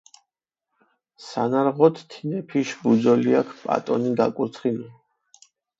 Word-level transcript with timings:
სანარღოთ, 1.25 2.01
თინეფიშ 2.15 2.69
ბუძოლიაქ 2.81 3.49
პატონი 3.63 4.09
გაკურცხინუ. 4.25 4.87